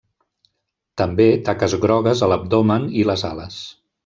[1.01, 3.63] També taques grogues a l'abdomen i les ales.